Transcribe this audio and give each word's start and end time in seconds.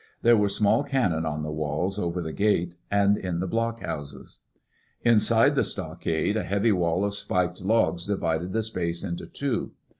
There 0.23 0.35
were 0.35 0.49
small 0.49 0.83
cannon 0.83 1.27
on 1.27 1.43
the 1.43 1.51
walls, 1.51 1.99
over 1.99 2.23
the 2.23 2.33
gate, 2.33 2.75
and 2.89 3.15
in 3.17 3.39
the 3.39 3.45
blockhouses. 3.47 4.39
Inside 5.03 5.53
the 5.53 5.63
stockade, 5.63 6.35
a 6.35 6.43
heavy 6.43 6.71
wall 6.71 7.05
of 7.05 7.13
spiked 7.13 7.61
logs 7.61 8.07
divided 8.07 8.51
the 8.51 8.63
space 8.63 9.03
into 9.03 9.27
two. 9.27 9.73